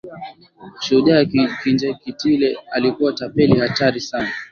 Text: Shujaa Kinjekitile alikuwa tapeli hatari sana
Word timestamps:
Shujaa 0.79 1.25
Kinjekitile 1.63 2.57
alikuwa 2.73 3.13
tapeli 3.13 3.59
hatari 3.59 3.99
sana 4.01 4.29